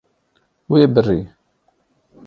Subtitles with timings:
[0.71, 1.19] Wê birî.